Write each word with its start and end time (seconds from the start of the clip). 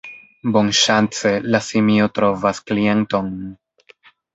Bonŝance, 0.55 1.35
la 1.57 1.63
simio 1.67 2.11
trovas 2.19 2.67
klienton. 2.71 3.33